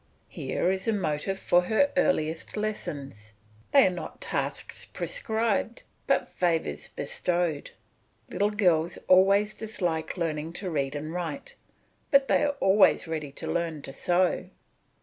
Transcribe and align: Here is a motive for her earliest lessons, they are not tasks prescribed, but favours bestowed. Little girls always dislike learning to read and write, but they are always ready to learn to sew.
Here 0.29 0.71
is 0.71 0.87
a 0.87 0.93
motive 0.93 1.37
for 1.37 1.61
her 1.65 1.91
earliest 1.95 2.57
lessons, 2.57 3.33
they 3.71 3.85
are 3.85 3.91
not 3.91 4.19
tasks 4.19 4.83
prescribed, 4.83 5.83
but 6.07 6.27
favours 6.27 6.87
bestowed. 6.87 7.69
Little 8.27 8.49
girls 8.49 8.97
always 9.07 9.53
dislike 9.53 10.17
learning 10.17 10.53
to 10.53 10.71
read 10.71 10.95
and 10.95 11.13
write, 11.13 11.53
but 12.09 12.27
they 12.27 12.41
are 12.43 12.55
always 12.59 13.07
ready 13.07 13.31
to 13.33 13.45
learn 13.45 13.83
to 13.83 13.93
sew. 13.93 14.49